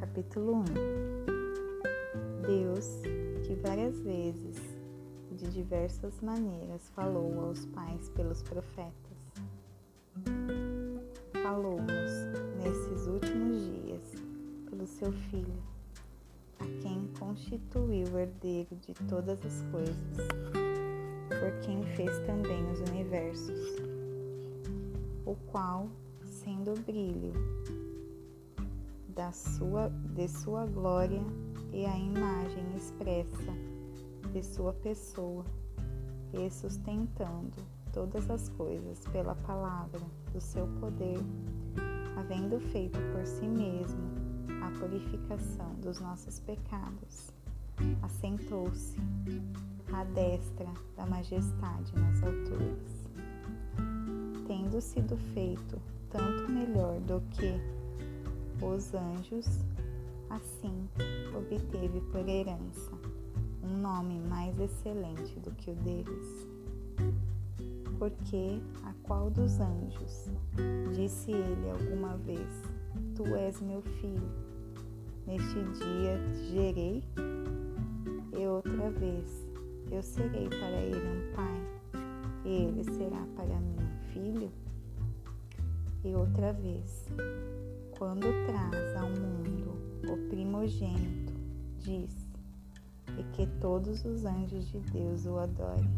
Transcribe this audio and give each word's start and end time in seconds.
Capítulo 0.00 0.54
1 0.54 0.64
Deus, 2.46 3.02
que 3.46 3.54
várias 3.56 4.00
vezes 4.00 4.56
e 5.30 5.34
de 5.34 5.50
diversas 5.50 6.22
maneiras 6.22 6.88
falou 6.94 7.38
aos 7.38 7.66
pais 7.66 8.08
pelos 8.08 8.42
profetas, 8.42 9.18
falou-nos 11.42 12.10
nesses 12.56 13.06
últimos 13.06 13.62
dias 13.62 14.14
pelo 14.70 14.86
seu 14.86 15.12
Filho, 15.12 15.62
a 16.58 16.64
quem 16.80 17.10
constituiu 17.18 18.06
o 18.06 18.18
herdeiro 18.18 18.74
de 18.76 18.94
todas 19.06 19.38
as 19.44 19.62
coisas, 19.70 20.16
por 21.28 21.60
quem 21.60 21.82
fez 21.94 22.18
também 22.20 22.64
os 22.72 22.80
universos, 22.88 23.76
o 25.26 25.36
qual, 25.52 25.90
sendo 26.24 26.72
brilho 26.86 27.34
da 29.16 29.32
sua, 29.32 29.88
de 30.14 30.28
sua 30.28 30.66
glória 30.66 31.22
e 31.72 31.86
a 31.86 31.98
imagem 31.98 32.64
expressa 32.76 33.52
de 34.30 34.42
sua 34.42 34.74
pessoa, 34.74 35.44
e 36.34 36.50
sustentando 36.50 37.56
todas 37.92 38.28
as 38.28 38.50
coisas 38.50 39.00
pela 39.10 39.34
palavra 39.34 40.02
do 40.32 40.40
seu 40.40 40.66
poder, 40.80 41.18
havendo 42.18 42.60
feito 42.60 42.98
por 43.12 43.24
si 43.26 43.48
mesmo 43.48 44.02
a 44.62 44.78
purificação 44.78 45.74
dos 45.76 45.98
nossos 45.98 46.38
pecados, 46.40 47.32
assentou-se 48.02 48.98
à 49.94 50.04
destra 50.04 50.68
da 50.94 51.06
majestade 51.06 51.90
nas 51.94 52.22
alturas, 52.22 53.08
tendo 54.46 54.78
sido 54.78 55.16
feito 55.32 55.80
tanto 56.10 56.52
melhor 56.52 57.00
do 57.00 57.22
que 57.30 57.85
os 58.62 58.94
anjos, 58.94 59.46
assim 60.30 60.88
obteve 61.36 62.00
por 62.12 62.28
herança 62.28 62.92
um 63.62 63.78
nome 63.78 64.20
mais 64.28 64.58
excelente 64.60 65.38
do 65.40 65.50
que 65.52 65.70
o 65.70 65.74
deles. 65.76 66.46
Porque 67.98 68.60
a 68.84 68.92
qual 69.02 69.30
dos 69.30 69.58
anjos 69.58 70.30
disse 70.94 71.32
ele 71.32 71.70
alguma 71.70 72.16
vez: 72.18 72.62
Tu 73.14 73.24
és 73.34 73.60
meu 73.60 73.82
filho, 73.82 74.28
neste 75.26 75.62
dia 75.78 76.20
gerei? 76.50 77.02
E 78.38 78.46
outra 78.46 78.90
vez: 78.90 79.46
Eu 79.90 80.02
serei 80.02 80.48
para 80.48 80.80
ele 80.82 80.96
um 80.96 81.34
pai, 81.34 82.02
e 82.44 82.48
ele 82.48 82.84
será 82.84 83.26
para 83.34 83.58
mim 83.60 83.76
um 83.80 84.12
filho? 84.12 84.50
E 86.04 86.14
outra 86.14 86.52
vez: 86.52 87.06
quando 87.98 88.26
traz 88.46 88.94
ao 88.96 89.08
mundo 89.08 89.74
o 90.06 90.28
primogênito, 90.28 91.32
diz, 91.78 92.28
e 93.18 93.24
que 93.32 93.46
todos 93.58 94.04
os 94.04 94.24
anjos 94.24 94.68
de 94.68 94.80
Deus 94.80 95.24
o 95.24 95.38
adorem. 95.38 95.90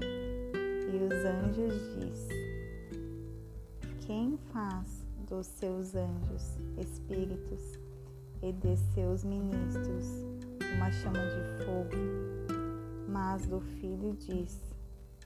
E 0.00 0.96
os 0.96 1.24
anjos 1.24 1.74
diz, 1.96 2.28
quem 4.04 4.36
faz 4.52 5.06
dos 5.28 5.46
seus 5.46 5.94
anjos 5.94 6.58
espíritos 6.76 7.78
e 8.42 8.52
de 8.52 8.76
seus 8.92 9.22
ministros 9.22 10.06
uma 10.74 10.90
chama 10.90 11.20
de 11.20 11.64
fogo, 11.64 12.52
mas 13.08 13.46
do 13.46 13.60
Filho 13.60 14.14
diz, 14.14 14.58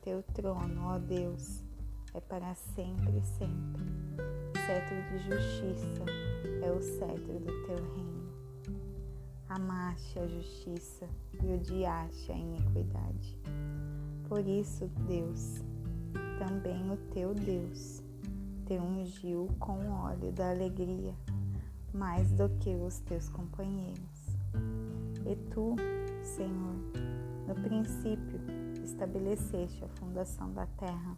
teu 0.03 0.23
trono, 0.35 0.83
ó 0.83 0.99
Deus, 0.99 1.65
é 2.13 2.21
para 2.21 2.55
sempre 2.55 3.17
e 3.17 3.23
sempre 3.23 4.36
cetro 4.67 5.01
de 5.03 5.19
justiça 5.19 6.05
é 6.61 6.73
o 6.73 6.83
cetro 6.83 7.39
do 7.39 7.67
teu 7.67 7.77
reino. 7.95 8.27
Amaste 9.49 10.19
a 10.19 10.27
justiça 10.27 11.09
e 11.41 11.55
odiaste 11.55 12.33
a 12.33 12.35
iniquidade. 12.35 13.39
Por 14.29 14.45
isso, 14.45 14.91
Deus, 15.07 15.63
também 16.41 16.91
o 16.91 16.97
teu 17.15 17.33
Deus, 17.33 18.03
te 18.67 18.75
ungiu 18.77 19.49
com 19.61 19.89
óleo 19.89 20.33
da 20.33 20.51
alegria, 20.51 21.15
mais 21.95 22.33
do 22.33 22.49
que 22.59 22.75
os 22.75 22.99
teus 22.99 23.29
companheiros. 23.29 24.37
E 25.25 25.37
tu, 25.53 25.77
Senhor, 26.25 26.75
no 27.47 27.55
princípio 27.55 28.41
estabeleceste 28.83 29.85
a 29.85 29.89
fundação 30.01 30.53
da 30.53 30.67
terra 30.67 31.17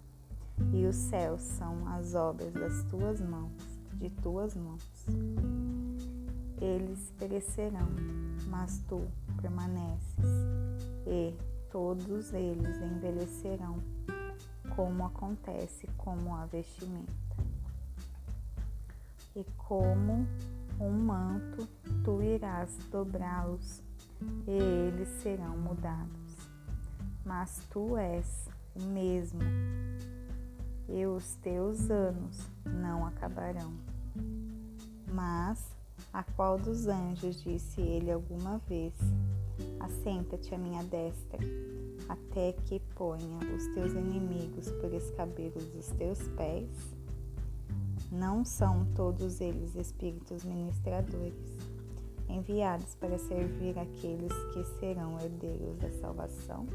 e 0.72 0.86
os 0.86 0.96
céus 0.96 1.41
são 1.42 1.86
as 1.88 2.14
obras 2.14 2.52
das 2.52 2.82
tuas 2.84 3.20
mãos, 3.20 3.52
de 3.94 4.10
tuas 4.10 4.54
mãos. 4.54 5.06
Eles 6.60 7.12
perecerão, 7.19 7.88
mas 8.48 8.82
tu 8.88 9.00
permaneces, 9.41 10.24
e 11.06 11.34
todos 11.70 12.32
eles 12.32 12.80
envelhecerão, 12.80 13.76
como 14.74 15.04
acontece 15.04 15.86
como 15.97 16.34
a 16.34 16.47
vestimenta. 16.47 17.12
E 19.36 19.44
como 19.56 20.26
um 20.80 20.91
manto, 20.91 21.68
tu 22.04 22.22
irás 22.22 22.76
dobrá-los, 22.91 23.82
e 24.47 24.50
eles 24.50 25.08
serão 25.22 25.56
mudados. 25.56 26.50
Mas 27.24 27.60
tu 27.70 27.97
és 27.97 28.48
o 28.74 28.82
mesmo 28.82 29.41
e 30.88 31.06
os 31.06 31.34
teus 31.37 31.91
anos 31.91 32.49
não 32.65 33.06
acabarão. 33.06 33.72
Mas 35.12 35.78
a 36.12 36.22
qual 36.22 36.59
dos 36.59 36.87
anjos 36.87 37.43
disse 37.43 37.81
ele 37.81 38.10
alguma 38.10 38.59
vez: 38.69 38.94
Assenta-te 39.81 40.54
à 40.54 40.59
minha 40.59 40.82
destra, 40.84 41.38
até 42.09 42.53
que 42.65 42.81
ponha 42.94 43.38
os 43.54 43.66
teus 43.75 43.93
inimigos 43.93 44.71
por 44.72 44.93
escabelos 44.93 45.65
dos 45.66 45.88
teus 45.91 46.19
pés? 46.37 46.69
Não 48.10 48.44
são 48.44 48.87
todos 48.94 49.41
eles 49.41 49.75
espíritos 49.75 50.44
ministradores, 50.44 51.34
enviados 52.28 52.94
para 52.94 53.19
servir 53.19 53.78
aqueles 53.78 54.32
que 54.54 54.65
serão 54.78 55.21
herdeiros 55.21 55.77
da 55.78 55.91
salvação? 55.93 56.66